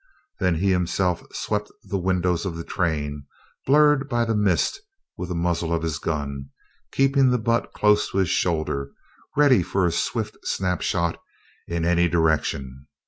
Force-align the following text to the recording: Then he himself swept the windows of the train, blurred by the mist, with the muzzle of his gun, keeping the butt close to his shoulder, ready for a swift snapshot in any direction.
Then 0.39 0.55
he 0.55 0.71
himself 0.71 1.21
swept 1.31 1.71
the 1.83 1.99
windows 1.99 2.43
of 2.43 2.55
the 2.57 2.63
train, 2.63 3.27
blurred 3.67 4.09
by 4.09 4.25
the 4.25 4.33
mist, 4.33 4.79
with 5.15 5.29
the 5.29 5.35
muzzle 5.35 5.71
of 5.71 5.83
his 5.83 5.99
gun, 5.99 6.47
keeping 6.91 7.29
the 7.29 7.37
butt 7.37 7.71
close 7.73 8.09
to 8.09 8.17
his 8.17 8.29
shoulder, 8.31 8.89
ready 9.37 9.61
for 9.61 9.85
a 9.85 9.91
swift 9.91 10.39
snapshot 10.43 11.21
in 11.67 11.85
any 11.85 12.09
direction. 12.09 12.87